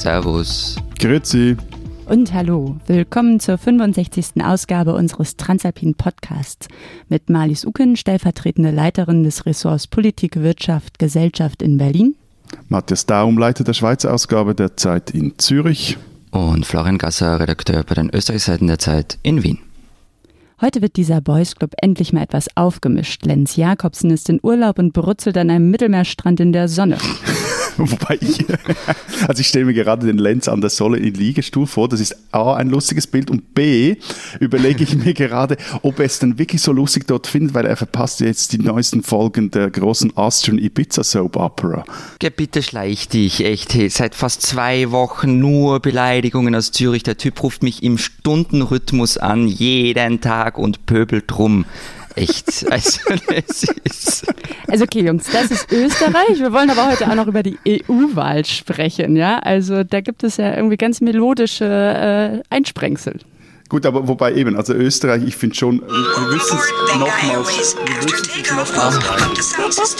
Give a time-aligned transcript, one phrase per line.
[0.00, 0.76] Servus.
[0.98, 1.58] Grüezi.
[2.06, 4.42] Und hallo, willkommen zur 65.
[4.42, 6.68] Ausgabe unseres Transalpinen Podcasts
[7.10, 12.14] mit Marlies Uken, stellvertretende Leiterin des Ressorts Politik, Wirtschaft, Gesellschaft in Berlin.
[12.70, 15.98] Matthias Daum, Leiter der Schweizer Ausgabe der Zeit in Zürich.
[16.30, 19.58] Und Florian Gasser, Redakteur bei den Österreichseiten der Zeit in Wien.
[20.62, 23.26] Heute wird dieser Boys Club endlich mal etwas aufgemischt.
[23.26, 26.96] Lenz Jakobsen ist in Urlaub und brutzelt an einem Mittelmeerstrand in der Sonne.
[27.76, 28.44] Wobei ich,
[29.26, 31.88] also ich stelle mir gerade den Lenz an der Solle in Liegestuhl vor.
[31.88, 33.96] Das ist A, ein lustiges Bild und B,
[34.38, 37.76] überlege ich mir gerade, ob er es dann wirklich so lustig dort findet, weil er
[37.76, 41.84] verpasst jetzt die neuesten Folgen der großen Austrian Ibiza Soap Opera.
[42.18, 43.74] Geh, bitte schleich dich, echt.
[43.74, 47.02] Hey, seit fast zwei Wochen nur Beleidigungen aus Zürich.
[47.02, 51.64] Der Typ ruft mich im Stundenrhythmus an, jeden Tag und pöbelt rum.
[52.16, 52.70] Echt.
[52.70, 53.00] Also,
[53.46, 54.26] es ist
[54.68, 56.38] Also okay, Jungs, das ist Österreich.
[56.38, 59.38] Wir wollen aber heute auch noch über die EU-Wahl sprechen, ja?
[59.38, 63.20] Also da gibt es ja irgendwie ganz melodische äh, Einsprengsel.
[63.68, 68.28] Gut, aber wobei eben, also Österreich, ich finde schon, wir müssen es nochmals, wir müssen
[68.34, 69.96] es nochmals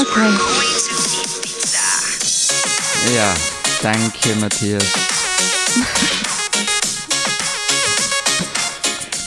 [0.00, 0.30] Okay.
[3.14, 3.34] Ja,
[3.82, 4.84] danke, Matthias.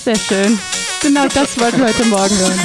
[0.04, 0.60] Sehr schön.
[1.06, 2.60] Genau das wollten wir heute Morgen hören.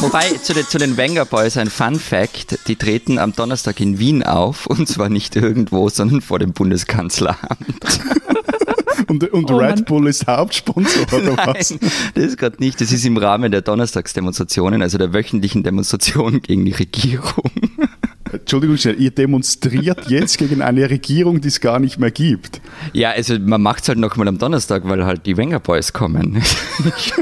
[0.00, 4.00] Wobei, zu den, zu den Wenger Boys ein Fun Fact, die treten am Donnerstag in
[4.00, 8.00] Wien auf und zwar nicht irgendwo, sondern vor dem Bundeskanzleramt.
[9.06, 9.86] Und, und Oh Red.
[9.86, 11.70] Bull ist Hauptsponsor, oder was?
[11.70, 12.80] Nein, das ist gerade nicht.
[12.80, 17.50] Das ist im Rahmen der Donnerstagsdemonstrationen, also der wöchentlichen Demonstration gegen die Regierung.
[18.52, 22.60] Entschuldigung, ihr demonstriert jetzt gegen eine Regierung, die es gar nicht mehr gibt.
[22.92, 26.42] Ja, also man macht es halt nochmal am Donnerstag, weil halt die Wenger Boys kommen.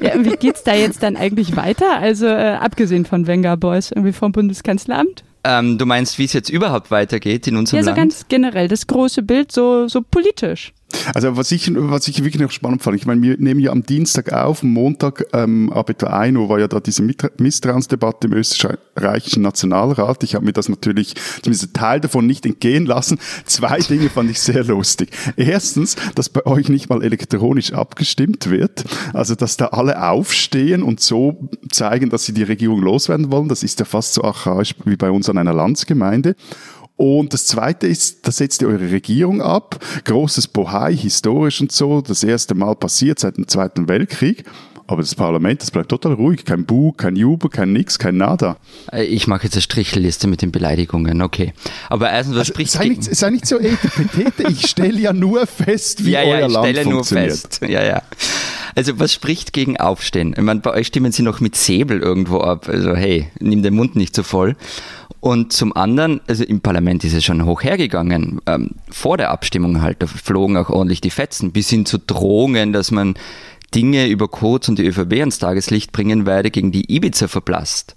[0.01, 1.99] Ja, und wie geht's da jetzt dann eigentlich weiter?
[1.99, 5.25] Also äh, abgesehen von Wenger Boys, irgendwie vom Bundeskanzleramt?
[5.45, 7.99] ähm, du meinst, wie es jetzt überhaupt weitergeht in unserem Ja, so Land?
[7.99, 10.73] ganz generell, das große Bild, so, so politisch.
[11.15, 13.83] Also was ich, was ich wirklich noch spannend fand, ich meine, wir nehmen ja am
[13.83, 17.03] Dienstag auf, am Montag ähm, ab etwa 1 Uhr war ja da diese
[17.39, 20.23] Misstrauensdebatte im österreichischen Nationalrat.
[20.25, 23.19] Ich habe mir das natürlich, zumindest einen Teil davon nicht entgehen lassen.
[23.45, 25.11] Zwei Dinge fand ich sehr lustig.
[25.37, 31.01] Erstens, dass bei euch nicht mal elektronisch abgestimmt wird, also dass da alle aufstehen und
[31.01, 33.49] so zeigen, dass sie die Regierung loswerden wollen.
[33.49, 36.35] Das ist ja fast so archaisch wie bei uns an einer Landsgemeinde.
[36.99, 39.79] Und das Zweite ist, da setzt ihr eure Regierung ab.
[40.05, 42.01] Großes Bohai, historisch und so.
[42.01, 44.45] Das erste Mal passiert seit dem Zweiten Weltkrieg.
[44.89, 46.45] Aber das Parlament, das bleibt total ruhig.
[46.45, 48.57] Kein Bu, kein Jubel, kein Nix, kein Nada.
[48.91, 51.53] Äh, Ich mache jetzt eine Strichelliste mit den Beleidigungen, okay.
[51.89, 54.51] Aber erstens, was Also, spricht sei, nicht, sei nicht so etepetete.
[54.51, 57.31] Ich stelle ja nur fest, wie ja, euer ja, ich Land stelle nur funktioniert.
[57.33, 57.61] fest.
[57.69, 58.03] Ja, ja.
[58.75, 60.35] Also was spricht gegen Aufstehen?
[60.37, 62.69] Ich meine, bei euch stimmen sie noch mit Säbel irgendwo ab.
[62.69, 64.57] Also hey, nimm den Mund nicht so voll.
[65.21, 68.41] Und zum anderen, also im Parlament ist es schon hoch hergegangen.
[68.47, 72.73] Ähm, vor der Abstimmung halt, da flogen auch ordentlich die Fetzen, bis hin zu Drohungen,
[72.73, 73.15] dass man
[73.75, 77.97] Dinge über Codes und die ÖVP ans Tageslicht bringen werde, gegen die Ibiza verblasst.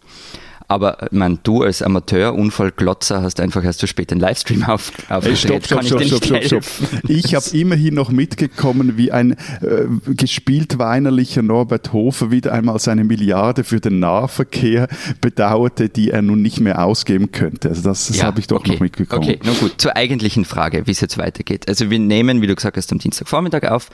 [0.72, 5.38] Aber ich mein, du als Amateur-Unfallglotzer hast einfach erst zu spät den Livestream auf, aufgedreht.
[5.38, 6.64] stopp, stopp, stopp, stopp, stopp, stopp.
[7.10, 13.04] Ich habe immerhin noch mitgekommen, wie ein äh, gespielt weinerlicher Norbert Hofer wieder einmal seine
[13.04, 14.88] Milliarde für den Nahverkehr
[15.20, 17.68] bedauerte, die er nun nicht mehr ausgeben könnte.
[17.68, 18.72] Also das, das habe ich doch okay.
[18.72, 19.24] noch mitbekommen.
[19.24, 19.74] Okay, na gut.
[19.78, 21.68] Zur eigentlichen Frage, wie es jetzt weitergeht.
[21.68, 23.90] Also wir nehmen, wie du gesagt hast, am Dienstagvormittag auf.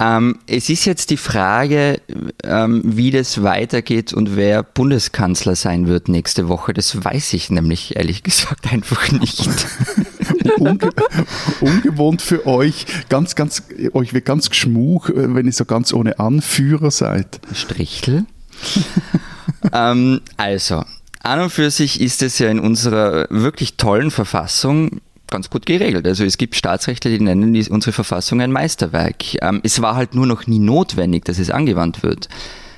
[0.00, 2.00] Ähm, es ist jetzt die Frage,
[2.44, 6.72] ähm, wie das weitergeht und wer Bundeskanzler sein wird nächste Woche.
[6.72, 9.48] Das weiß ich nämlich ehrlich gesagt einfach nicht.
[10.58, 10.78] Unge
[11.60, 16.18] ungewohnt für euch, ganz, ganz, euch wird ganz geschmuch, äh, wenn ihr so ganz ohne
[16.20, 17.40] Anführer seid.
[17.52, 18.24] Strichel.
[19.72, 20.84] ähm, also,
[21.20, 25.00] an und für sich ist es ja in unserer wirklich tollen Verfassung
[25.30, 26.06] ganz gut geregelt.
[26.06, 29.42] Also es gibt Staatsrechte, die nennen unsere Verfassung ein Meisterwerk.
[29.42, 32.28] Ähm, es war halt nur noch nie notwendig, dass es angewandt wird.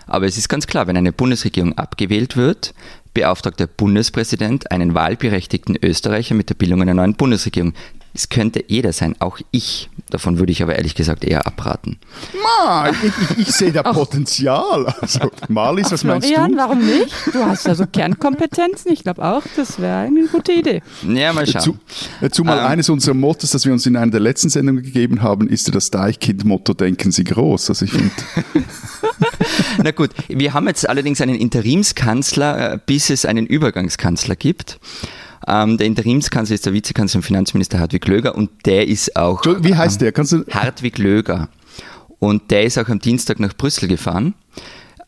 [0.06, 2.75] Aber es ist ganz klar, wenn eine Bundesregierung abgewählt wird,
[3.14, 7.75] beauftragt der Bundespräsident einen wahlberechtigten Österreicher mit der Bildung einer neuen Bundesregierung.
[8.12, 9.88] Es könnte jeder sein, auch ich.
[10.10, 11.98] Davon würde ich aber ehrlich gesagt eher abraten.
[12.42, 14.86] Ma, ich, ich, ich sehe da Potenzial.
[15.00, 16.56] Also, Marlies, was meinst Florian, du?
[16.58, 17.12] warum nicht?
[17.32, 18.90] Du hast ja so Kernkompetenzen.
[18.92, 20.82] Ich glaube auch, das wäre eine gute Idee.
[21.08, 21.62] Ja, mal schauen.
[21.62, 21.78] Zu,
[22.20, 22.66] äh, zumal Ähm.
[22.66, 25.72] eines unserer Mottos, das wir uns in einer der letzten Sendungen gegeben haben, ist ja
[25.72, 27.70] das Deichkind-Motto, denken Sie groß.
[27.70, 28.10] Also ich finde,
[29.82, 34.78] Na gut, wir haben jetzt allerdings einen Interimskanzler, äh, bis es einen Übergangskanzler gibt.
[35.50, 39.75] Ähm, der Interimskanzler ist der Vizekanzler und Finanzminister Hartwig Löger und der ist auch wie
[39.75, 40.12] heißt der?
[40.12, 41.49] Kannst du, Hartwig Löger.
[42.20, 44.35] Und der ist auch am Dienstag nach Brüssel gefahren.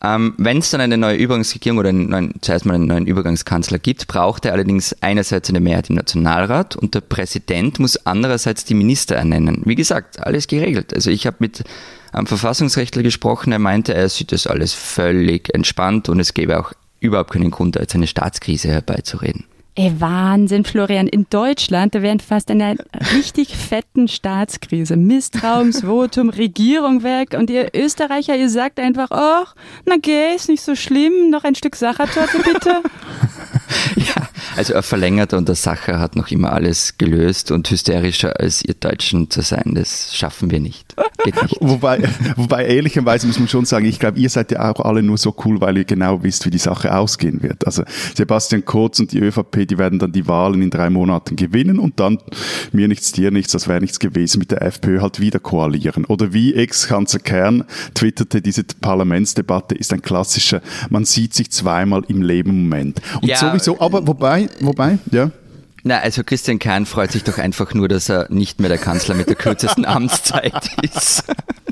[0.03, 3.79] Ähm, Wenn es dann eine neue Übergangsregierung oder einen neuen, zuerst mal einen neuen Übergangskanzler
[3.79, 8.73] gibt, braucht er allerdings einerseits eine Mehrheit im Nationalrat und der Präsident muss andererseits die
[8.73, 9.61] Minister ernennen.
[9.63, 10.93] Wie gesagt, alles geregelt.
[10.93, 11.63] Also ich habe mit
[12.11, 16.73] einem Verfassungsrechtler gesprochen, er meinte, er sieht das alles völlig entspannt und es gäbe auch
[16.99, 19.45] überhaupt keinen Grund, jetzt eine Staatskrise herbeizureden.
[19.75, 21.07] Ey, Wahnsinn, Florian.
[21.07, 22.75] In Deutschland, da wären fast einer
[23.15, 24.95] richtig fetten Staatskrise.
[24.97, 27.33] Misstrauensvotum, Regierung weg.
[27.35, 29.55] Und ihr Österreicher, ihr sagt einfach, ach,
[29.85, 31.31] na geh, ist nicht so schlimm.
[31.31, 32.83] Noch ein Stück Sachertorte, bitte.
[33.95, 34.12] ja,
[34.55, 38.73] also er verlängert und der Sacher hat noch immer alles gelöst und hysterischer als ihr
[38.73, 40.95] Deutschen zu sein, das schaffen wir nicht.
[41.25, 41.37] Nicht.
[41.59, 42.03] wobei,
[42.35, 45.35] wobei, ehrlicherweise muss man schon sagen, ich glaube, ihr seid ja auch alle nur so
[45.45, 47.65] cool, weil ihr genau wisst, wie die Sache ausgehen wird.
[47.65, 47.83] Also
[48.15, 51.99] Sebastian Kurz und die ÖVP, die werden dann die Wahlen in drei Monaten gewinnen und
[51.99, 52.19] dann
[52.71, 56.05] mir nichts, dir nichts, das wäre nichts gewesen, mit der FPÖ halt wieder koalieren.
[56.05, 57.63] Oder wie Ex-Kanzler Kern
[57.93, 63.01] twitterte, diese Parlamentsdebatte ist ein klassischer, man sieht sich zweimal im Leben Moment.
[63.21, 65.31] Und ja, sowieso, aber wobei, wobei, ja.
[65.85, 69.15] Na, also Christian Kahn freut sich doch einfach nur, dass er nicht mehr der Kanzler
[69.15, 71.25] mit der kürzesten Amtszeit ist.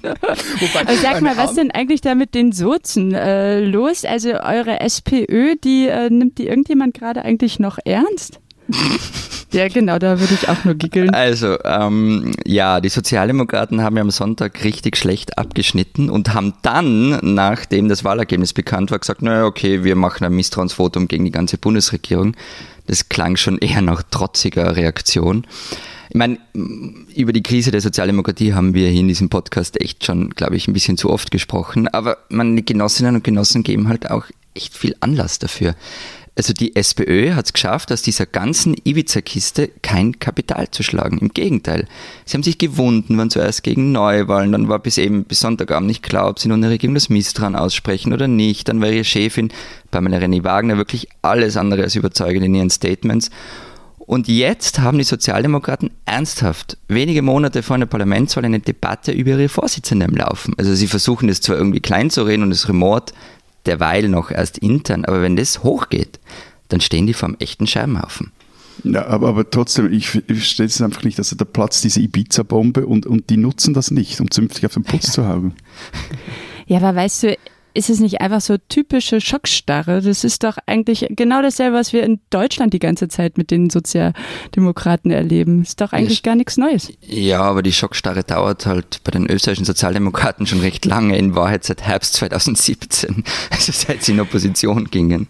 [0.03, 4.03] Aber sag mal, was denn eigentlich da mit den Sozen äh, los?
[4.03, 8.39] Also eure SPÖ, die äh, nimmt die irgendjemand gerade eigentlich noch ernst?
[9.51, 11.09] Ja, genau, da würde ich auch nur giggeln.
[11.09, 17.19] Also, ähm, ja, die Sozialdemokraten haben ja am Sonntag richtig schlecht abgeschnitten und haben dann,
[17.21, 21.57] nachdem das Wahlergebnis bekannt war, gesagt, naja, okay, wir machen ein Misstrauensvotum gegen die ganze
[21.57, 22.35] Bundesregierung.
[22.87, 25.45] Das klang schon eher nach trotziger Reaktion.
[26.09, 26.39] Ich meine,
[27.15, 30.67] über die Krise der Sozialdemokratie haben wir hier in diesem Podcast echt schon, glaube ich,
[30.67, 31.87] ein bisschen zu oft gesprochen.
[31.87, 35.75] Aber meine Genossinnen und Genossen geben halt auch echt viel Anlass dafür.
[36.35, 41.17] Also die SPÖ hat es geschafft, aus dieser ganzen Ibiza-Kiste kein Kapital zu schlagen.
[41.17, 41.87] Im Gegenteil.
[42.25, 46.03] Sie haben sich gewunden, waren zuerst gegen Neuwahlen, dann war bis eben bis Sonntagabend nicht
[46.03, 48.69] klar, ob sie nun der Regierung das Misstrauen aussprechen oder nicht.
[48.69, 49.51] Dann war ihre Chefin,
[49.91, 53.29] Pamela René Wagner, wirklich alles andere als überzeugend in ihren Statements.
[53.99, 59.47] Und jetzt haben die Sozialdemokraten ernsthaft wenige Monate vor einer Parlamentswahl eine Debatte über ihre
[59.47, 60.53] Vorsitzende im Laufen.
[60.57, 63.13] Also sie versuchen es zwar irgendwie klein zu reden und es remort
[63.65, 66.19] derweil noch erst intern, aber wenn das hochgeht,
[66.69, 68.31] dann stehen die vor einem echten Scheibenhaufen.
[68.83, 71.99] Ja, aber, aber trotzdem, ich, ich verstehe es einfach nicht, dass also da platzt diese
[72.01, 75.53] Ibiza-Bombe und, und die nutzen das nicht, um zünftig auf den Putz zu hauen.
[76.65, 77.37] Ja, aber weißt du,
[77.73, 80.01] ist es nicht einfach so typische Schockstarre?
[80.01, 83.69] Das ist doch eigentlich genau dasselbe, was wir in Deutschland die ganze Zeit mit den
[83.69, 85.61] Sozialdemokraten erleben.
[85.61, 86.91] Ist doch eigentlich gar nichts Neues.
[87.01, 91.63] Ja, aber die Schockstarre dauert halt bei den österreichischen Sozialdemokraten schon recht lange, in Wahrheit
[91.63, 95.27] seit Herbst 2017, also seit sie in Opposition gingen.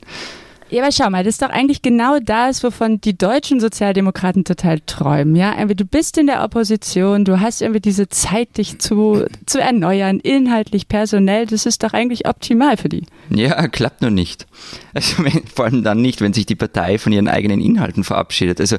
[0.72, 4.80] Ja, aber schau mal, das ist doch eigentlich genau das, wovon die deutschen Sozialdemokraten total
[4.80, 5.36] träumen.
[5.36, 10.22] Ja, du bist in der Opposition, du hast irgendwie diese Zeit, dich zu, zu erneuern,
[10.22, 11.46] inhaltlich, personell.
[11.46, 13.04] Das ist doch eigentlich optimal für die.
[13.30, 14.48] Ja, klappt nur nicht.
[14.94, 15.24] Also
[15.56, 18.62] vor allem dann nicht, wenn sich die Partei von ihren eigenen Inhalten verabschiedet.
[18.62, 18.78] Also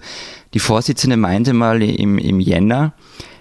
[0.54, 2.94] die Vorsitzende meinte mal im, im Jänner,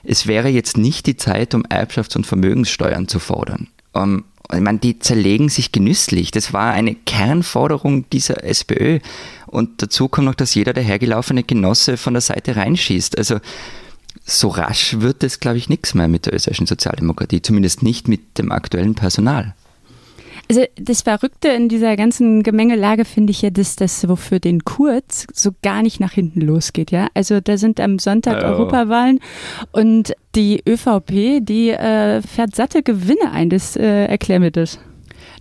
[0.04, 3.70] es wäre jetzt nicht die Zeit, um Erbschafts- und Vermögenssteuern zu fordern.
[3.94, 6.32] Um, ähm, ich meine, die zerlegen sich genüsslich.
[6.32, 9.00] Das war eine Kernforderung dieser SPÖ.
[9.48, 13.18] Und dazu kommt noch, dass jeder dahergelaufene Genosse von der Seite reinschießt.
[13.18, 13.40] Also
[14.24, 18.38] so rasch wird es, glaube ich, nichts mehr mit der österreichischen Sozialdemokratie, zumindest nicht mit
[18.38, 19.56] dem aktuellen Personal.
[20.52, 24.66] Also das Verrückte in dieser ganzen Gemengelage finde ich ja, dass das so für den
[24.66, 27.08] Kurz so gar nicht nach hinten losgeht, ja.
[27.14, 28.50] Also da sind am Sonntag ja.
[28.50, 29.20] Europawahlen
[29.72, 33.50] und die ÖVP, die äh, fährt satte Gewinne ein.
[33.50, 34.80] Das äh, erklär mir das.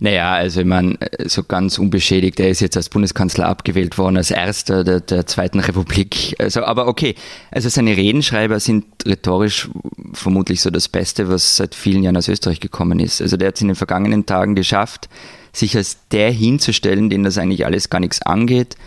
[0.03, 4.31] Naja, also ich meine, so ganz unbeschädigt, er ist jetzt als Bundeskanzler abgewählt worden, als
[4.31, 6.35] erster der, der Zweiten Republik.
[6.39, 7.13] Also, aber okay,
[7.51, 9.69] also seine Redenschreiber sind rhetorisch
[10.13, 13.21] vermutlich so das Beste, was seit vielen Jahren aus Österreich gekommen ist.
[13.21, 15.07] Also der hat es in den vergangenen Tagen geschafft,
[15.53, 18.77] sich als der hinzustellen, den das eigentlich alles gar nichts angeht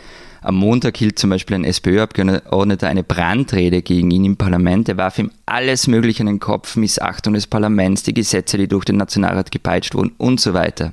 [0.45, 4.91] am Montag hielt zum Beispiel ein SPÖ-Abgeordneter eine Brandrede gegen ihn im Parlament.
[4.91, 8.85] Er warf ihm alles Mögliche in den Kopf, Missachtung des Parlaments, die Gesetze, die durch
[8.85, 10.93] den Nationalrat gepeitscht wurden und so weiter.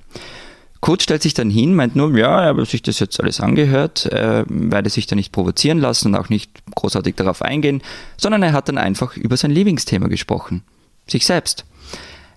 [0.80, 4.06] Kurz stellt sich dann hin, meint nur, ja, er habe sich das jetzt alles angehört,
[4.06, 7.84] er werde sich da nicht provozieren lassen und auch nicht großartig darauf eingehen,
[8.18, 10.64] sondern er hat dann einfach über sein Lieblingsthema gesprochen.
[11.08, 11.66] Sich selbst.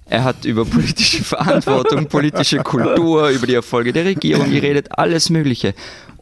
[0.06, 5.74] Er hat über politische Verantwortung, politische Kultur, über die Erfolge der Regierung geredet, alles Mögliche.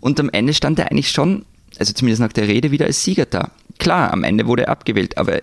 [0.03, 1.45] Und am Ende stand er eigentlich schon,
[1.79, 3.53] also zumindest nach der Rede, wieder als Sieger da.
[3.79, 5.41] Klar, am Ende wurde er abgewählt, aber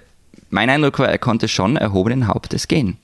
[0.50, 2.98] mein Eindruck war, er konnte schon erhobenen Hauptes gehen.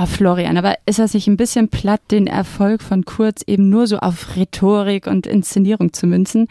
[0.00, 3.86] Oh, Florian, aber ist das nicht ein bisschen platt, den Erfolg von Kurz eben nur
[3.88, 6.46] so auf Rhetorik und Inszenierung zu münzen?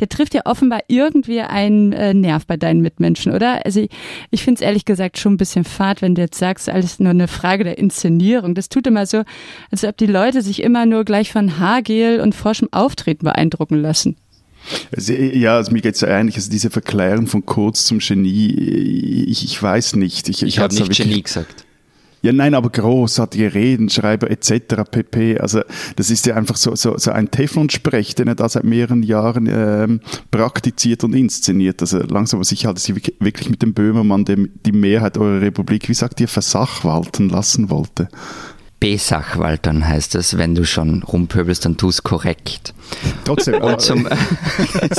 [0.00, 3.64] Der trifft ja offenbar irgendwie einen äh, Nerv bei deinen Mitmenschen, oder?
[3.64, 3.90] Also ich,
[4.30, 7.10] ich finde es ehrlich gesagt schon ein bisschen fad, wenn du jetzt sagst, alles nur
[7.10, 8.54] eine Frage der Inszenierung.
[8.54, 9.22] Das tut immer so,
[9.70, 14.16] als ob die Leute sich immer nur gleich von Haargel und forschem Auftreten beeindrucken lassen.
[14.94, 16.36] Also, ja, also mir geht es ja ähnlich.
[16.36, 20.28] Also diese Verklärung von Kurz zum Genie, ich, ich weiß nicht.
[20.28, 21.64] Ich, ich, ich habe nicht Genie gesagt.
[22.22, 24.82] Ja, nein, aber großartige Reden, Schreiber etc.
[24.90, 25.38] pp.
[25.38, 25.62] Also
[25.96, 29.48] das ist ja einfach so, so, so ein Teflon-Sprech, den er da seit mehreren Jahren
[29.50, 30.00] ähm,
[30.30, 31.80] praktiziert und inszeniert.
[31.80, 35.88] Also langsam, was ich halte, sie wirklich mit dem Böhmermann, dem die Mehrheit eurer Republik,
[35.88, 38.08] wie sagt ihr, versachwalten lassen wollte.
[38.80, 42.72] Besachwaltern heißt es, wenn du schon rumpöbelst, dann tu es korrekt.
[43.24, 43.60] Trotzdem.
[43.60, 44.08] Und zum,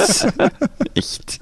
[0.94, 1.40] echt.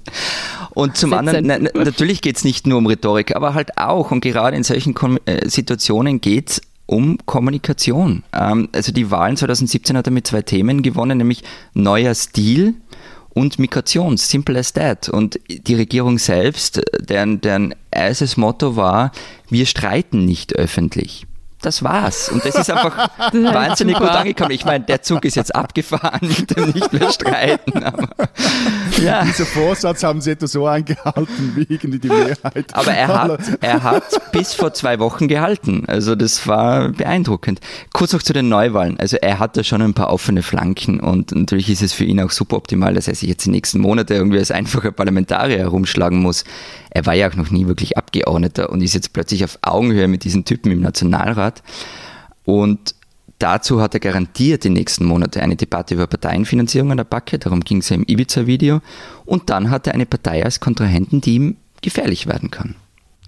[0.74, 4.22] Und zum anderen, na, natürlich geht es nicht nur um Rhetorik, aber halt auch, und
[4.22, 8.24] gerade in solchen Kom äh, Situationen geht es um Kommunikation.
[8.32, 11.44] Ähm, also die Wahlen 2017 hat er mit zwei Themen gewonnen, nämlich
[11.74, 12.76] neuer Stil
[13.32, 15.10] und Migration, simple as that.
[15.10, 19.12] Und die Regierung selbst, deren, deren erstes Motto war,
[19.50, 21.26] wir streiten nicht öffentlich
[21.62, 22.30] das war's.
[22.30, 24.52] Und das ist einfach wahnsinnig gut angekommen.
[24.52, 27.84] Ich meine, der Zug ist jetzt abgefahren mit dem nicht mehr streiten.
[27.84, 28.10] Aber,
[29.02, 29.24] ja.
[29.24, 32.74] Dieser Vorsatz haben sie etwa so eingehalten wie irgendwie die Mehrheit.
[32.74, 35.84] Aber er hat, er hat bis vor zwei Wochen gehalten.
[35.88, 37.60] Also das war beeindruckend.
[37.94, 39.00] Kurz noch zu den Neuwahlen.
[39.00, 42.22] Also er hat da schon ein paar offene Flanken und natürlich ist es für ihn
[42.22, 46.20] auch super optimal, dass er sich jetzt die nächsten Monate irgendwie als einfacher Parlamentarier herumschlagen
[46.20, 46.46] muss.
[46.90, 50.24] Er war ja auch noch nie wirklich Abgeordneter und ist jetzt plötzlich auf Augenhöhe mit
[50.24, 51.64] diesen Typen im Nationalrat.
[52.46, 52.96] Und
[53.38, 57.62] dazu hat er garantiert die nächsten Monate eine Debatte über Parteienfinanzierung an der Backe, darum
[57.62, 58.82] ging es ja im Ibiza-Video.
[59.26, 62.76] Und dann hat er eine Partei als Kontrahenten, die ihm gefährlich werden kann.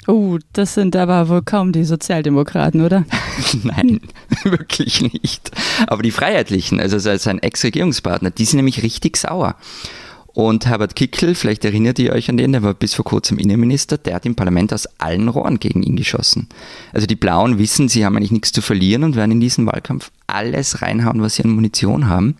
[0.07, 3.05] Oh, das sind aber wohl kaum die Sozialdemokraten, oder?
[3.63, 4.01] Nein,
[4.43, 5.51] wirklich nicht.
[5.85, 9.55] Aber die Freiheitlichen, also sein Ex-Regierungspartner, die sind nämlich richtig sauer.
[10.33, 13.97] Und Herbert Kickl, vielleicht erinnert ihr euch an den, der war bis vor kurzem Innenminister,
[13.97, 16.47] der hat im Parlament aus allen Rohren gegen ihn geschossen.
[16.93, 20.11] Also die Blauen wissen, sie haben eigentlich nichts zu verlieren und werden in diesen Wahlkampf
[20.27, 22.37] alles reinhauen, was sie an Munition haben.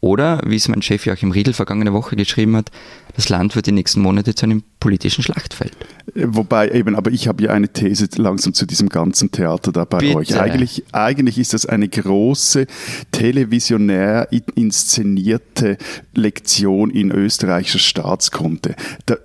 [0.00, 2.70] Oder, wie es mein Chef Joachim Riedel vergangene Woche geschrieben hat,
[3.16, 5.76] das Land wird die nächsten Monate zu einem politischen Schlachtfeld.
[6.14, 9.98] Wobei eben, aber ich habe ja eine These langsam zu diesem ganzen Theater da bei
[9.98, 10.16] Bitte.
[10.16, 10.40] euch.
[10.40, 12.66] Eigentlich, eigentlich ist das eine große
[13.10, 15.78] televisionär inszenierte
[16.14, 18.76] Lektion in österreichischer Staatskunde.
[19.06, 19.16] Da,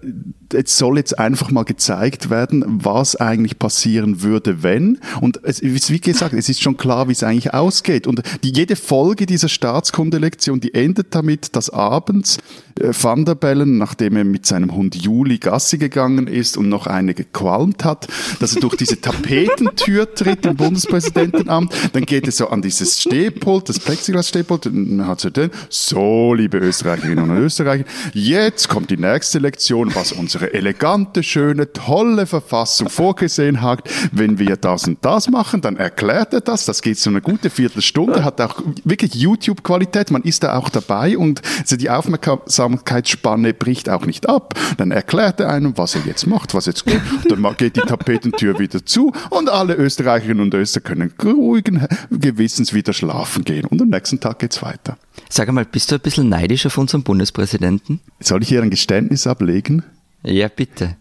[0.53, 4.99] es soll jetzt einfach mal gezeigt werden, was eigentlich passieren würde, wenn.
[5.21, 8.07] Und es ist, wie gesagt, es ist schon klar, wie es eigentlich ausgeht.
[8.07, 12.37] Und die, jede Folge dieser Staatskundelektion, die endet damit, dass abends
[12.79, 16.87] äh, Van der Bellen, nachdem er mit seinem Hund Juli Gassi gegangen ist und noch
[16.87, 18.07] eine gequalmt hat,
[18.39, 21.73] dass er durch diese Tapetentür tritt im Bundespräsidentenamt.
[21.93, 24.69] Dann geht er so an dieses Stehpult, das Plexiglas-Stehpult,
[25.05, 25.29] hat so
[25.69, 31.71] so, liebe Österreicherinnen und Österreicher, jetzt kommt die nächste Lektion, was unsere unsere elegante, schöne,
[31.71, 33.89] tolle Verfassung vorgesehen hat.
[34.11, 36.65] Wenn wir das und das machen, dann erklärt er das.
[36.65, 40.11] Das geht so eine gute Viertelstunde, hat auch wirklich YouTube-Qualität.
[40.11, 44.53] Man ist da auch dabei und die Aufmerksamkeitsspanne bricht auch nicht ab.
[44.77, 47.01] Dann erklärt er einem, was er jetzt macht, was jetzt geht.
[47.29, 52.93] Dann geht die Tapetentür wieder zu und alle Österreicherinnen und Österreicher können ruhigen Gewissens wieder
[52.93, 53.65] schlafen gehen.
[53.65, 54.97] Und am nächsten Tag geht's weiter.
[55.29, 57.99] Sag einmal, bist du ein bisschen neidisch auf unseren Bundespräsidenten?
[58.19, 59.83] Soll ich hier ein Geständnis ablegen?
[60.25, 60.95] Ja, bitte.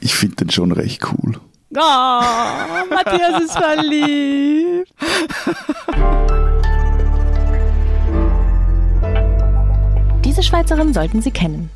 [0.00, 1.40] Ich finde den schon recht cool.
[1.74, 2.20] Oh,
[2.90, 4.92] Matthias ist verliebt.
[10.24, 11.70] Diese Schweizerin sollten Sie kennen.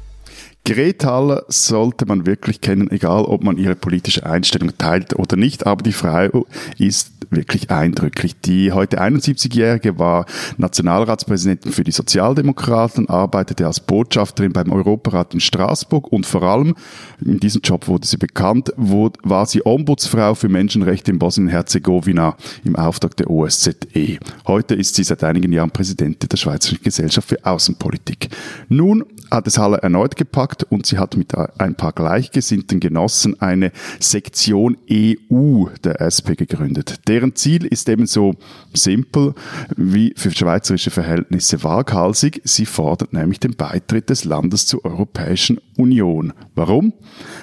[0.65, 5.83] Gretaler sollte man wirklich kennen, egal ob man ihre politische Einstellung teilt oder nicht, aber
[5.83, 6.47] die Frau
[6.79, 8.37] ist wirklich eindrücklich.
[8.41, 10.27] Die heute 71-Jährige war
[10.59, 16.77] Nationalratspräsidentin für die Sozialdemokraten, arbeitete als Botschafterin beim Europarat in Straßburg und vor allem,
[17.25, 23.17] in diesem Job wurde sie bekannt, war sie Ombudsfrau für Menschenrechte in Bosnien-Herzegowina im Auftrag
[23.17, 24.19] der OSZE.
[24.47, 28.29] Heute ist sie seit einigen Jahren Präsidentin der Schweizerischen Gesellschaft für Außenpolitik.
[28.69, 33.73] Nun hat es Halle erneut gepackt und sie hat mit ein paar gleichgesinnten Genossen eine
[34.01, 37.01] Sektion EU der SP gegründet.
[37.09, 38.35] Deren Ziel ist ebenso
[38.75, 39.35] simpel
[39.77, 42.41] wie für schweizerische Verhältnisse waghalsig.
[42.45, 46.33] Sie fordert nämlich den Beitritt des Landes zur Europäischen Union.
[46.55, 46.93] Warum?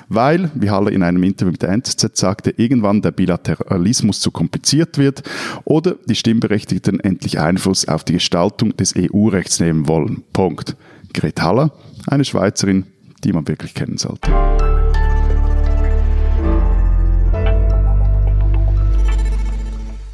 [0.08, 4.98] Weil, wie Halle in einem Interview mit der NZZ sagte, irgendwann der Bilateralismus zu kompliziert
[4.98, 5.24] wird
[5.66, 10.24] oder die Stimmberechtigten endlich Einfluss auf die Gestaltung des EU-Rechts nehmen wollen.
[10.34, 10.76] Punkt.
[11.14, 11.72] Gret Haller,
[12.08, 12.86] eine Schweizerin,
[13.22, 14.32] die man wirklich kennen sollte.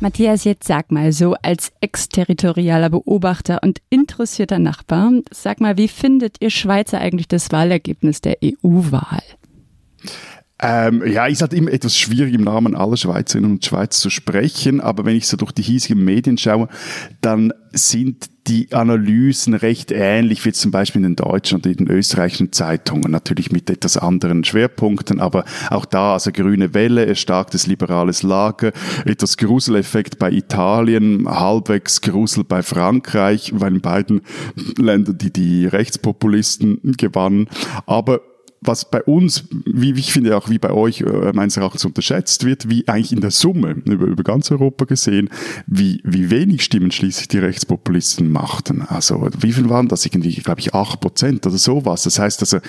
[0.02, 6.38] Matthias, jetzt sag mal so, als exterritorialer Beobachter und interessierter Nachbar, sag mal, wie findet
[6.42, 9.24] ihr Schweizer eigentlich das Wahlergebnis der EU-Wahl?
[10.58, 14.80] Ähm, ja, ist halt immer etwas schwierig, im Namen aller Schweizerinnen und Schweizer zu sprechen,
[14.80, 16.70] aber wenn ich so durch die hiesigen Medien schaue,
[17.20, 21.90] dann sind die Analysen recht ähnlich wie zum Beispiel in den deutschen und in den
[21.90, 28.24] österreichischen Zeitungen, natürlich mit etwas anderen Schwerpunkten, aber auch da, also grüne Welle, erstarktes liberales
[28.24, 28.72] Lager,
[29.04, 34.22] etwas Gruseleffekt bei Italien, halbwegs Grusel bei Frankreich, weil in beiden
[34.78, 37.50] Ländern die, die Rechtspopulisten gewannen,
[37.86, 38.22] aber
[38.62, 42.70] was bei uns, wie ich finde auch wie bei euch äh, meines Erachtens unterschätzt wird,
[42.70, 45.30] wie eigentlich in der Summe über, über ganz Europa gesehen,
[45.68, 48.82] wie, wie wenig Stimmen schließlich die Rechtspopulisten machten.
[48.82, 50.06] Also wie viel waren das?
[50.06, 52.04] Irgendwie, glaube ich, acht Prozent oder sowas.
[52.04, 52.60] Das heißt also,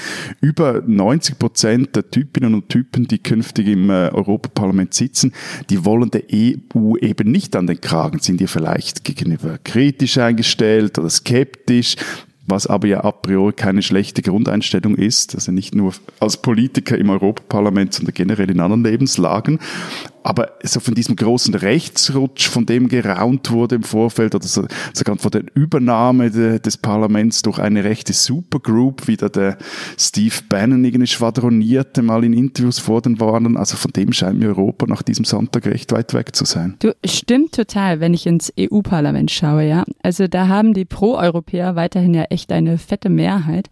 [0.41, 5.33] über 90 Prozent der Typinnen und Typen, die künftig im äh, Europaparlament sitzen,
[5.71, 8.19] die wollen der EU eben nicht an den Kragen.
[8.21, 11.97] Sind ihr vielleicht gegenüber kritisch eingestellt oder skeptisch?
[12.47, 17.11] Was aber ja a priori keine schlechte Grundeinstellung ist, also nicht nur als Politiker im
[17.11, 19.59] Europaparlament, sondern generell in anderen Lebenslagen
[20.27, 25.17] aber so von diesem großen Rechtsrutsch, von dem geraunt wurde im Vorfeld, oder so, sogar
[25.19, 29.57] von der Übernahme de, des Parlaments durch eine rechte Supergroup, wie da der
[29.97, 34.49] Steve Bannon irgendwie schwadronierte, mal in Interviews vor den Wahlen, also von dem scheint mir
[34.49, 36.75] Europa nach diesem Sonntag recht weit weg zu sein.
[36.81, 39.85] Du, stimmt total, wenn ich ins EU-Parlament schaue, ja.
[40.03, 43.69] Also da haben die Pro-Europäer weiterhin ja echt eine fette Mehrheit.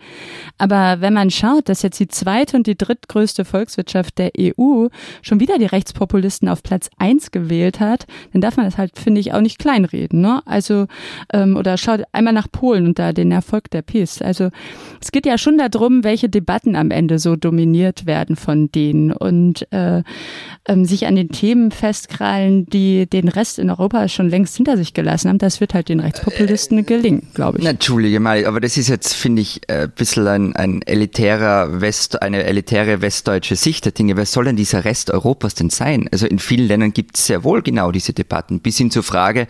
[0.59, 4.87] Aber wenn man schaut, dass jetzt die zweite und die drittgrößte Volkswirtschaft der EU
[5.23, 8.99] schon wieder die Rechtspopulisten Listen auf Platz eins gewählt hat, dann darf man das halt,
[8.99, 10.21] finde ich, auch nicht kleinreden.
[10.21, 10.43] Ne?
[10.47, 10.87] Also,
[11.33, 14.23] ähm, oder schaut einmal nach Polen und da den Erfolg der PiS.
[14.23, 14.51] Also
[15.01, 19.71] es geht ja schon darum, welche Debatten am Ende so dominiert werden von denen und
[19.73, 20.03] äh,
[20.67, 24.95] ähm, sich an den Themen festkrallen, die den Rest in Europa schon längst hinter sich
[24.95, 25.39] gelassen haben.
[25.39, 27.65] Das wird halt den Rechtspopulisten gelingen, glaube ich.
[27.65, 32.23] Na, Entschuldige mal, aber das ist jetzt, finde ich, ein bisschen ein, ein elitärer West,
[32.23, 34.17] eine elitäre westdeutsche Sicht der Dinge.
[34.17, 36.09] Wer soll denn dieser Rest Europas denn sein?
[36.13, 39.47] Also in vielen Ländern gibt es sehr wohl genau diese Debatten, bis hin zur Frage,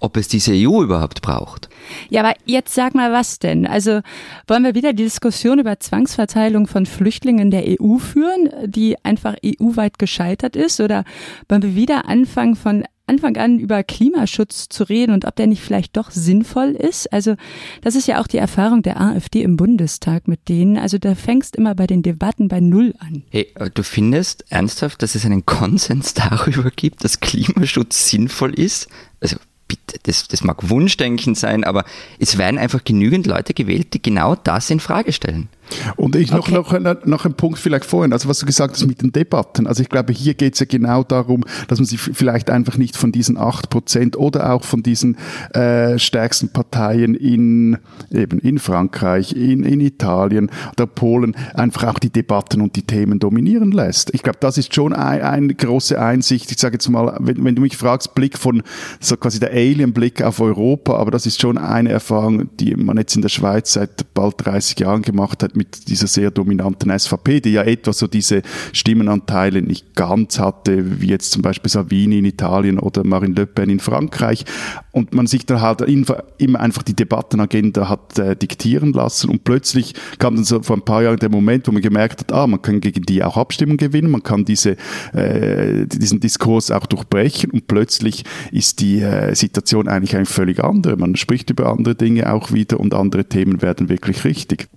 [0.00, 1.68] ob es diese EU überhaupt braucht.
[2.10, 3.66] Ja, aber jetzt sag mal was denn?
[3.66, 4.00] Also
[4.48, 9.98] wollen wir wieder die Diskussion über Zwangsverteilung von Flüchtlingen der EU führen, die einfach EU-weit
[9.98, 10.80] gescheitert ist?
[10.80, 11.04] Oder
[11.48, 15.62] wollen wir wieder anfangen von Anfang an über Klimaschutz zu reden und ob der nicht
[15.62, 17.12] vielleicht doch sinnvoll ist.
[17.12, 17.36] Also
[17.82, 20.78] das ist ja auch die Erfahrung der AfD im Bundestag mit denen.
[20.78, 23.22] Also da fängst immer bei den Debatten bei Null an.
[23.30, 28.88] Hey, du findest ernsthaft, dass es einen Konsens darüber gibt, dass Klimaschutz sinnvoll ist?
[29.20, 29.36] Also
[29.68, 31.84] bitte, das, das mag Wunschdenken sein, aber
[32.18, 35.48] es werden einfach genügend Leute gewählt, die genau das in Frage stellen.
[35.96, 36.80] Und ich noch, okay.
[36.80, 39.66] noch, noch einen Punkt vielleicht vorhin, also was du gesagt hast mit den Debatten.
[39.66, 42.96] Also ich glaube, hier geht es ja genau darum, dass man sich vielleicht einfach nicht
[42.96, 45.16] von diesen acht Prozent oder auch von diesen
[45.52, 47.78] äh, stärksten Parteien in
[48.12, 53.18] eben in Frankreich, in, in Italien oder Polen einfach auch die Debatten und die Themen
[53.18, 54.12] dominieren lässt.
[54.14, 56.50] Ich glaube, das ist schon eine ein große Einsicht.
[56.50, 58.62] Ich sage jetzt mal, wenn, wenn du mich fragst, Blick von
[59.00, 63.16] so quasi der Alien-Blick auf Europa, aber das ist schon eine Erfahrung, die man jetzt
[63.16, 67.52] in der Schweiz seit bald 30 Jahren gemacht hat mit dieser sehr dominanten SVP, die
[67.52, 72.78] ja etwa so diese Stimmenanteile nicht ganz hatte, wie jetzt zum Beispiel Savini in Italien
[72.78, 74.44] oder Marine Le Pen in Frankreich.
[74.92, 79.94] Und man sich da halt immer einfach die Debattenagenda hat äh, diktieren lassen und plötzlich
[80.18, 82.62] kam dann so vor ein paar Jahren der Moment, wo man gemerkt hat, ah, man
[82.62, 84.76] kann gegen die auch Abstimmung gewinnen, man kann diese,
[85.12, 90.96] äh, diesen Diskurs auch durchbrechen und plötzlich ist die äh, Situation eigentlich eine völlig andere.
[90.96, 94.68] Man spricht über andere Dinge auch wieder und andere Themen werden wirklich richtig.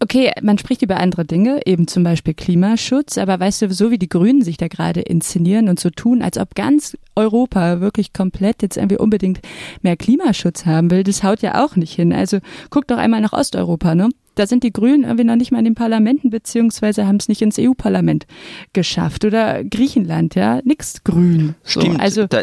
[0.00, 3.98] Okay, man spricht über andere Dinge, eben zum Beispiel Klimaschutz, aber weißt du, so wie
[3.98, 8.62] die Grünen sich da gerade inszenieren und so tun, als ob ganz Europa wirklich komplett
[8.62, 9.40] jetzt irgendwie unbedingt
[9.82, 12.12] mehr Klimaschutz haben will, das haut ja auch nicht hin.
[12.12, 12.38] Also
[12.70, 14.08] guck doch einmal nach Osteuropa, ne?
[14.34, 17.42] Da sind die Grünen irgendwie noch nicht mal in den Parlamenten, beziehungsweise haben es nicht
[17.42, 18.26] ins EU-Parlament
[18.72, 19.26] geschafft.
[19.26, 21.54] Oder Griechenland, ja, nix grün.
[21.64, 21.96] Stimmt.
[21.96, 22.42] So, also, da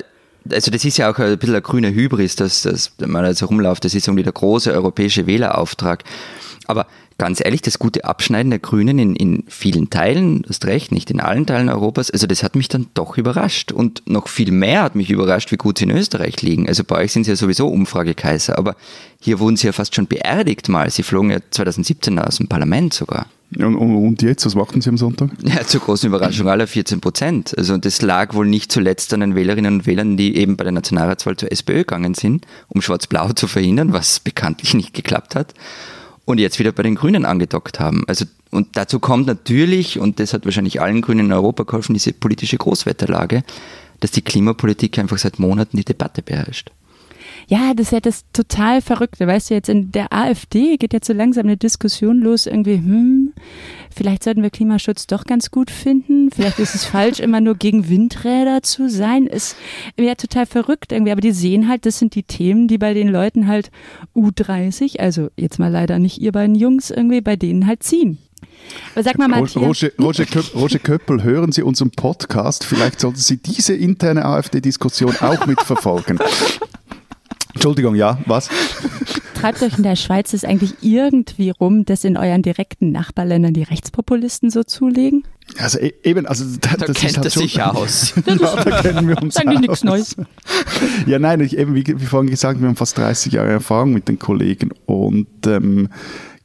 [0.52, 3.86] also das ist ja auch ein bisschen ein grüner Hybris, dass, dass man also rumläuft.
[3.86, 6.04] Das ist irgendwie der große europäische Wählerauftrag.
[6.67, 10.91] Aber ganz ehrlich, das gute Abschneiden der Grünen in, in vielen Teilen, du hast recht,
[10.91, 13.72] nicht in allen Teilen Europas, also das hat mich dann doch überrascht.
[13.72, 16.67] Und noch viel mehr hat mich überrascht, wie gut sie in Österreich liegen.
[16.67, 18.76] Also bei euch sind sie ja sowieso Umfragekaiser, aber
[19.19, 20.89] hier wurden sie ja fast schon beerdigt mal.
[20.89, 23.28] Sie flogen ja 2017 aus dem Parlament sogar.
[23.58, 25.32] Und, und jetzt, was machten Sie am Sonntag?
[25.43, 27.58] Ja, zur großen Überraschung aller 14 Prozent.
[27.58, 30.74] Also das lag wohl nicht zuletzt an den Wählerinnen und Wählern, die eben bei der
[30.74, 35.56] Nationalratswahl zur SPÖ gegangen sind, um Schwarz-Blau zu verhindern, was bekanntlich nicht geklappt hat
[36.30, 38.04] und jetzt wieder bei den Grünen angedockt haben.
[38.08, 42.13] Also, und dazu kommt natürlich, und das hat wahrscheinlich allen Grünen in Europa geholfen, diese
[42.13, 43.44] politische Großwetterlage,
[44.00, 46.72] dass die Klimapolitik einfach seit Monaten die Debatte beherrscht.
[47.47, 49.28] Ja, das ist ja das total Verrückte.
[49.28, 53.34] Weißt du, jetzt in der AfD geht jetzt so langsam eine Diskussion los, irgendwie, hm,
[53.95, 56.30] vielleicht sollten wir Klimaschutz doch ganz gut finden.
[56.32, 59.25] Vielleicht ist es falsch, immer nur gegen Windräder zu sein.
[59.25, 59.56] Ist
[59.97, 61.12] ja total verrückt irgendwie.
[61.12, 63.71] Aber die sehen halt, das sind die Themen, die bei den Leuten halt
[64.15, 68.19] U30, also jetzt mal leider nicht ihr beiden Jungs irgendwie, bei denen halt ziehen.
[68.93, 69.56] Aber sag mal, Matthias.
[69.56, 70.25] Roger, Roger,
[70.56, 72.63] Roger Köppel, hören Sie unseren Podcast.
[72.63, 76.19] Vielleicht sollten Sie diese interne AfD-Diskussion auch mitverfolgen.
[77.60, 78.48] Entschuldigung, ja, was?
[79.36, 83.63] Treibt euch in der Schweiz es eigentlich irgendwie rum, dass in euren direkten Nachbarländern die
[83.63, 85.24] Rechtspopulisten so zulegen?
[85.58, 88.13] Also e-, eben, also da, da das kennt ist halt schon, sich aus.
[88.26, 89.43] ja, da kennen wir uns aus.
[89.43, 90.15] nichts Neues.
[91.06, 94.08] Ja, nein, ich, eben wie, wie vorhin gesagt, wir haben fast 30 Jahre Erfahrung mit
[94.08, 95.89] den Kollegen und ähm,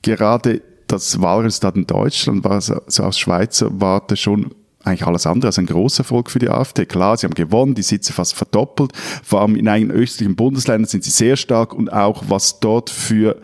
[0.03, 4.53] gerade das Wahlresultat in Deutschland war so, so aus Schweizer Warte schon
[4.85, 6.87] eigentlich alles andere als ein großer Erfolg für die AfD.
[6.87, 8.93] Klar, sie haben gewonnen, die Sitze fast verdoppelt.
[9.23, 13.41] Vor allem in einigen östlichen Bundesländern sind sie sehr stark und auch was dort für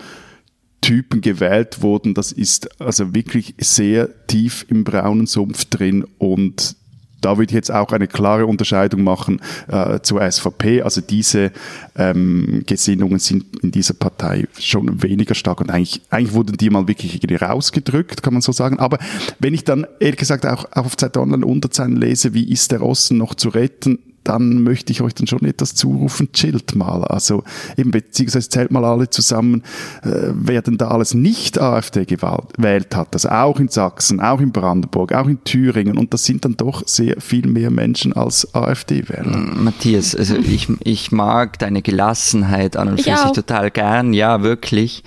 [0.80, 6.76] Typen gewählt wurden, das ist also wirklich sehr tief im braunen Sumpf drin und
[7.20, 10.82] da würde ich jetzt auch eine klare Unterscheidung machen äh, zur SVP.
[10.82, 11.52] Also diese
[11.96, 16.88] ähm, Gesinnungen sind in dieser Partei schon weniger stark und eigentlich, eigentlich wurden die mal
[16.88, 18.78] wirklich irgendwie rausgedrückt, kann man so sagen.
[18.78, 18.98] Aber
[19.38, 22.82] wenn ich dann ehrlich gesagt auch, auch auf Zeit Online Unterzeilen lese, wie ist der
[22.82, 27.04] Osten noch zu retten, dann möchte ich euch dann schon etwas zurufen, chillt mal.
[27.04, 27.42] Also
[27.76, 29.62] eben, beziehungsweise zählt mal alle zusammen,
[30.02, 33.14] äh, wer denn da alles nicht AfD gewählt hat.
[33.14, 35.96] Also auch in Sachsen, auch in Brandenburg, auch in Thüringen.
[35.96, 39.36] Und das sind dann doch sehr viel mehr Menschen als AfD-Wähler.
[39.36, 45.02] Matthias, also ich, ich mag deine Gelassenheit an und für sich total gern, ja, wirklich.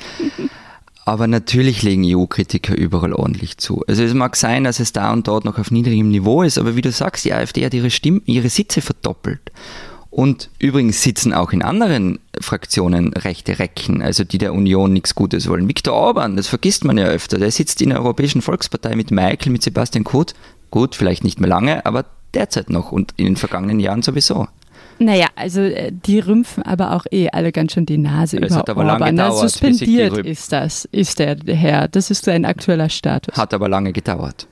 [1.05, 3.83] Aber natürlich legen EU-Kritiker überall ordentlich zu.
[3.87, 6.75] Also es mag sein, dass es da und dort noch auf niedrigem Niveau ist, aber
[6.75, 9.51] wie du sagst, die AfD hat ihre, Stimm ihre Sitze verdoppelt.
[10.09, 15.49] Und übrigens sitzen auch in anderen Fraktionen rechte Recken, also die der Union nichts Gutes
[15.49, 15.67] wollen.
[15.67, 19.51] Viktor Orban, das vergisst man ja öfter, der sitzt in der Europäischen Volkspartei mit Michael,
[19.51, 20.35] mit Sebastian Kurz.
[20.69, 24.47] Gut, vielleicht nicht mehr lange, aber derzeit noch und in den vergangenen Jahren sowieso.
[24.99, 28.59] Naja, also äh, die rümpfen aber auch eh alle ganz schön die Nase das über
[28.59, 31.87] hat aber lange Gedauert, Suspendiert ist das, ist der Herr.
[31.87, 33.35] Das ist sein aktueller Status.
[33.35, 34.47] Hat aber lange gedauert.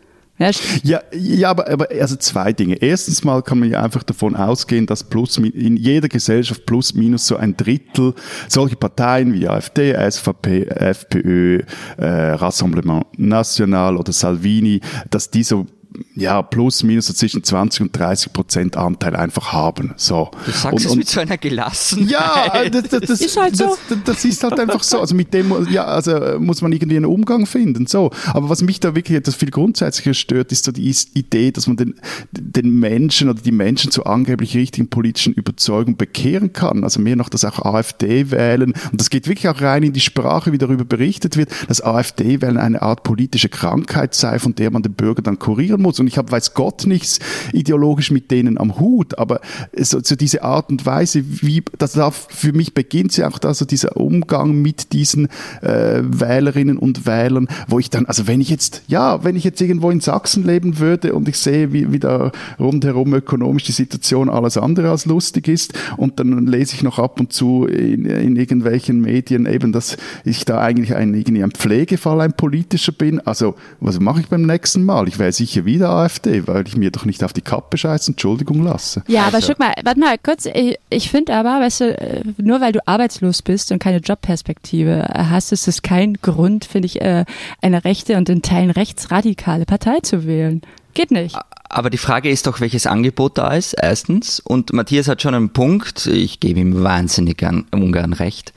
[0.84, 2.76] Ja, ja, aber, aber also zwei Dinge.
[2.82, 7.28] Erstens mal kann man ja einfach davon ausgehen, dass plus in jeder Gesellschaft plus minus
[7.28, 8.16] so ein Drittel
[8.48, 11.62] solche Parteien wie AfD, SVP, FPÖ,
[11.98, 15.68] äh, Rassemblement National oder Salvini, dass die so
[16.16, 19.94] ja, plus, minus so zwischen 20 und 30 Prozent Anteil einfach haben.
[19.98, 20.32] So.
[20.46, 22.10] Du sagst und, es mit so einer Gelassenheit.
[22.10, 23.76] Ja, das, das, das, ist halt so.
[23.90, 25.00] Das, das, ist halt einfach so.
[25.00, 27.88] Also mit dem, ja, also muss man irgendwie einen Umgang finden.
[27.88, 28.12] So.
[28.34, 31.78] Aber was mich da wirklich etwas viel grundsätzlicher stört, ist so die Idee, dass man
[31.78, 31.96] den,
[32.32, 36.84] den Menschen oder die Menschen zu angeblich richtigen politischen Überzeugungen bekehren kann.
[36.84, 38.74] Also mehr noch, dass auch AfD wählen.
[38.92, 42.42] Und das geht wirklich auch rein in die Sprache, wie darüber berichtet wird, dass AfD
[42.42, 45.91] wählen eine Art politische Krankheit sei, von der man den Bürger dann kurieren muss.
[46.00, 47.20] Und ich habe, weiß Gott, nichts
[47.54, 49.42] ideologisch mit denen am Hut, aber
[49.78, 53.54] so, so diese Art und Weise, wie, das darf, für mich beginnt ja auch da
[53.54, 55.28] so dieser Umgang mit diesen
[55.62, 59.62] äh, Wählerinnen und Wählern, wo ich dann, also wenn ich jetzt, ja, wenn ich jetzt
[59.62, 64.30] irgendwo in Sachsen leben würde und ich sehe, wie, wie da rundherum ökonomisch die Situation
[64.30, 68.36] alles andere als lustig ist und dann lese ich noch ab und zu in, in
[68.36, 73.20] irgendwelchen Medien eben, dass ich da eigentlich ein, irgendwie ein Pflegefall, ein politischer bin.
[73.20, 75.08] Also, was mache ich beim nächsten Mal?
[75.08, 78.64] Ich wäre sicher wieder AfD, weil ich mir doch nicht auf die Kappe scheiße, Entschuldigung
[78.64, 79.04] lasse.
[79.08, 79.50] Ja, aber also.
[79.50, 82.80] guck mal, warte mal kurz, ich, ich finde aber, weißt du, äh, nur weil du
[82.88, 87.26] arbeitslos bist und keine Jobperspektive hast, ist es kein Grund, finde ich, äh,
[87.62, 90.62] eine rechte und in Teilen rechtsradikale Partei zu wählen.
[90.94, 91.38] Geht nicht.
[91.70, 94.42] Aber die Frage ist doch, welches Angebot da ist, erstens.
[94.42, 98.54] Und Matthias hat schon einen Punkt, ich gebe ihm wahnsinnig gern, ungern recht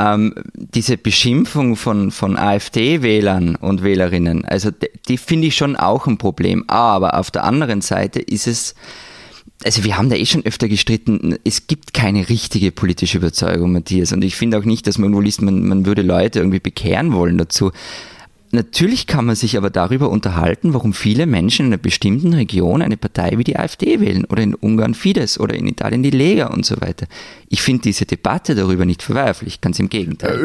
[0.00, 6.06] ähm, diese Beschimpfung von, von AfD-Wählern und Wählerinnen, also die, die finde ich schon auch
[6.06, 6.64] ein Problem.
[6.68, 8.74] Aber auf der anderen Seite ist es,
[9.62, 14.12] also wir haben da eh schon öfter gestritten, es gibt keine richtige politische Überzeugung, Matthias.
[14.12, 17.12] Und ich finde auch nicht, dass man irgendwo liest, man, man würde Leute irgendwie bekehren
[17.12, 17.70] wollen dazu.
[18.52, 22.96] Natürlich kann man sich aber darüber unterhalten, warum viele Menschen in einer bestimmten Region eine
[22.96, 26.66] Partei wie die AfD wählen oder in Ungarn Fidesz oder in Italien die Lega und
[26.66, 27.06] so weiter.
[27.48, 30.36] Ich finde diese Debatte darüber nicht verwerflich, ganz im Gegenteil.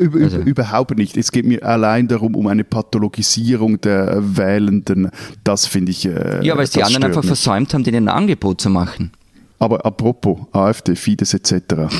[0.00, 0.38] Äh, äh, also.
[0.38, 1.18] Überhaupt nicht.
[1.18, 5.10] Es geht mir allein darum, um eine Pathologisierung der Wählenden.
[5.44, 6.06] Das finde ich.
[6.06, 7.28] Äh, ja, weil es die anderen einfach mich.
[7.28, 9.12] versäumt haben, denen ein Angebot zu machen.
[9.58, 11.92] Aber apropos AfD, Fidesz etc.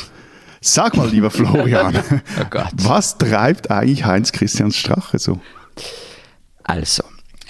[0.61, 1.96] Sag mal, lieber Florian,
[2.53, 5.40] oh was treibt eigentlich Heinz-Christian Strache so?
[6.64, 7.03] Also,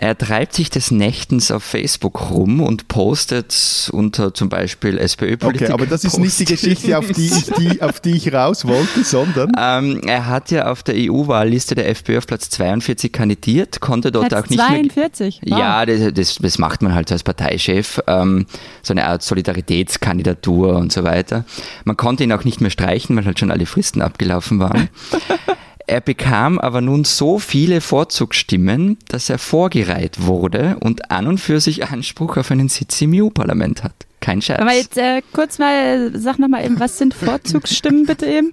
[0.02, 5.68] Er treibt sich des Nächtens auf Facebook rum und postet unter zum Beispiel SPÖ-Politik.
[5.68, 8.66] Okay, aber das ist nicht die Geschichte, auf die ich, die, auf die ich raus
[8.66, 9.52] wollte, sondern.
[9.58, 14.30] Ähm, er hat ja auf der EU-Wahlliste der FPÖ auf Platz 42 kandidiert, konnte dort
[14.30, 15.42] Platz auch nicht 42?
[15.42, 15.52] mehr.
[15.52, 15.58] Wow.
[15.58, 18.00] Ja, das, das, das macht man halt als Parteichef.
[18.06, 18.46] Ähm,
[18.82, 21.44] so eine Art Solidaritätskandidatur und so weiter.
[21.84, 24.88] Man konnte ihn auch nicht mehr streichen, weil halt schon alle Fristen abgelaufen waren.
[25.90, 31.58] Er bekam aber nun so viele Vorzugsstimmen, dass er vorgereiht wurde und an und für
[31.58, 34.06] sich Anspruch auf einen Sitz im EU-Parlament hat.
[34.20, 34.60] Kein Scherz.
[34.60, 38.52] Aber jetzt äh, kurz mal, sag nochmal eben, was sind Vorzugsstimmen bitte eben?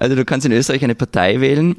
[0.00, 1.76] Also du kannst in Österreich eine Partei wählen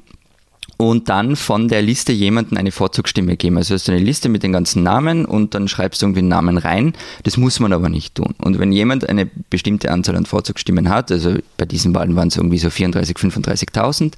[0.78, 3.58] und dann von der Liste jemanden eine Vorzugsstimme geben.
[3.58, 6.28] Also hast du eine Liste mit den ganzen Namen und dann schreibst du irgendwie einen
[6.28, 6.94] Namen rein.
[7.24, 8.36] Das muss man aber nicht tun.
[8.38, 12.38] Und wenn jemand eine bestimmte Anzahl an Vorzugsstimmen hat, also bei diesen Wahlen waren es
[12.38, 14.14] irgendwie so 34.000, 35.000,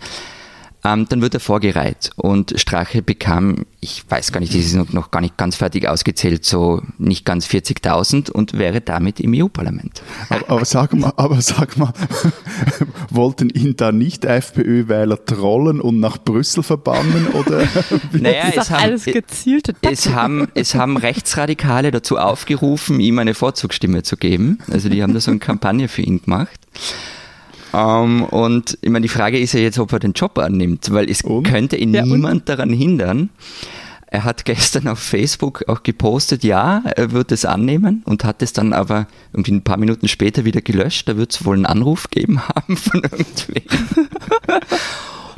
[0.86, 2.12] ähm, dann wird er vorgereiht.
[2.16, 6.46] Und Strache bekam, ich weiß gar nicht, das ist noch, gar nicht ganz fertig ausgezählt,
[6.46, 10.04] so nicht ganz 40.000 und wäre damit im EU-Parlament.
[10.30, 11.92] Aber, aber, sag mal, aber sag mal,
[13.10, 17.28] wollten ihn da nicht FPÖ-Wähler trollen und nach Brüssel verbannen?
[17.30, 17.68] Oder?
[18.12, 24.04] Naja, es haben, alles gezielte es, haben, es haben Rechtsradikale dazu aufgerufen, ihm eine Vorzugsstimme
[24.04, 24.60] zu geben.
[24.72, 26.60] Also die haben da so eine Kampagne für ihn gemacht.
[27.76, 31.10] Ähm, und ich meine, die Frage ist ja jetzt, ob er den Job annimmt, weil
[31.10, 31.44] es Und?
[31.44, 32.10] könnte ihn Ja, und?
[32.10, 33.30] niemand daran hindern.
[34.08, 38.54] Er hat gestern auf Facebook auch gepostet, ja, er wird es annehmen und hat es
[38.54, 41.10] dann aber irgendwie ein paar Minuten später wieder gelöscht.
[41.10, 43.64] Da wird es wohl einen Anruf geben haben von irgendwem.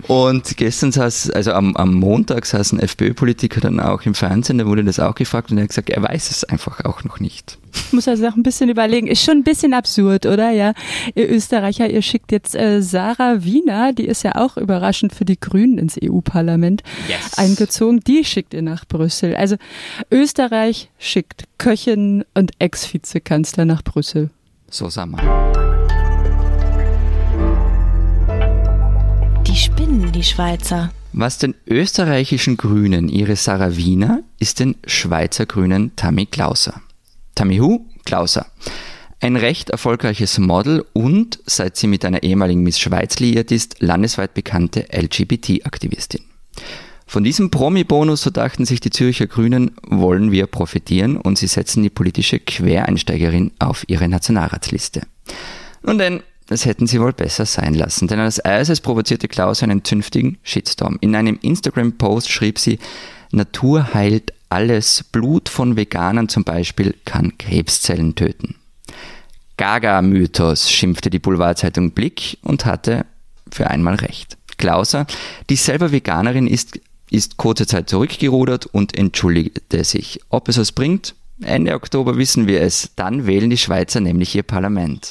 [0.08, 4.66] Und gestern saß, also am, am Montag saß ein FPÖ-Politiker dann auch im Fernsehen, da
[4.66, 7.58] wurde das auch gefragt und er hat gesagt, er weiß es einfach auch noch nicht.
[7.74, 9.08] Ich muss also auch ein bisschen überlegen.
[9.08, 10.50] Ist schon ein bisschen absurd, oder?
[10.52, 10.74] Ja,
[11.14, 15.40] ihr Österreicher, ihr schickt jetzt äh, Sarah Wiener, die ist ja auch überraschend für die
[15.40, 17.38] Grünen ins EU-Parlament Yes.
[17.38, 18.00] eingezogen.
[18.00, 19.36] Die schickt ihr nach Brüssel.
[19.36, 19.58] Also
[20.10, 24.30] Österreich schickt Köchin und Ex-Vizekanzler nach Brüssel.
[24.70, 25.47] So sag mal.
[29.98, 30.92] Spinnen, die Schweizer.
[31.12, 36.82] Was den österreichischen Grünen ihre Sarah Wiener, ist den Schweizer Grünen Tammy Klauser.
[37.34, 37.88] Tammy Hu?
[38.06, 38.46] Klauser.
[39.22, 44.36] Ein recht erfolgreiches Model und, seit sie mit einer ehemaligen Miss Schweiz liiert ist, landesweit
[44.36, 46.22] bekannte LGBT-Aktivistin.
[47.08, 51.82] Von diesem Promi-Bonus, so dachten sich die Zürcher Grünen, wollen wir profitieren und sie setzen
[51.82, 55.02] die politische Quereinsteigerin auf ihre Nationalratsliste.
[55.82, 59.84] Nun denn, das hätten sie wohl besser sein lassen, denn als erstes provozierte Klaus einen
[59.84, 60.98] zünftigen Shitstorm.
[61.02, 62.80] In einem Instagram-Post schrieb sie,
[63.32, 68.56] Natur heilt alles, Blut von Veganern zum Beispiel kann Krebszellen töten.
[69.58, 73.06] Gaga-Mythos, schimpfte die Boulevardzeitung Blick und hatte
[73.52, 74.38] für einmal recht.
[74.58, 75.06] Klauser,
[75.50, 76.80] die selber Veganerin ist,
[77.10, 80.20] ist kurze Zeit zurückgerudert und entschuldigte sich.
[80.30, 81.16] Ob es was bringt?
[81.42, 82.92] Ende Oktober wissen wir es.
[82.96, 85.10] Dann wählen die Schweizer nämlich ihr Parlament.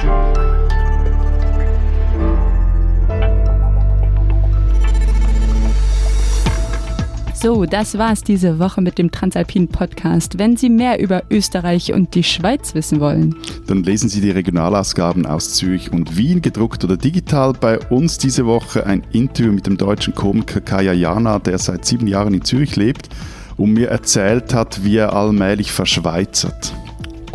[7.47, 10.37] So, das war's diese Woche mit dem Transalpinen Podcast.
[10.37, 13.37] Wenn Sie mehr über Österreich und die Schweiz wissen wollen,
[13.69, 17.53] Dann lesen Sie die Regionalausgaben aus Zürich und Wien, gedruckt oder digital.
[17.53, 22.09] Bei uns diese Woche ein Interview mit dem deutschen Komiker Kaya Jana, der seit sieben
[22.09, 23.11] Jahren in Zürich lebt
[23.57, 26.75] und mir erzählt hat, wie er allmählich verschweizert.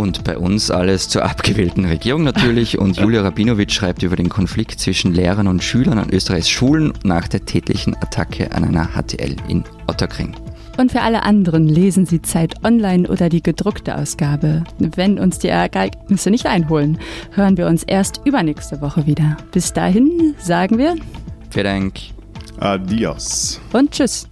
[0.02, 2.80] Und bei uns alles zur abgewählten Regierung natürlich.
[2.80, 7.28] Und Julia Rabinowitsch schreibt über den Konflikt zwischen Lehrern und Schülern an Österreichs Schulen nach
[7.28, 10.36] der tätlichen Attacke an einer HTL in Otterkring.
[10.78, 14.64] Und für alle anderen lesen Sie Zeit online oder die gedruckte Ausgabe.
[14.80, 16.98] Wenn uns die Ereignisse nicht einholen,
[17.34, 19.38] hören wir uns erst übernächste Woche wieder.
[19.52, 20.96] Bis dahin sagen wir
[21.52, 22.00] Vielen Dank.
[22.58, 23.62] Adios.
[23.72, 24.31] und tschüss.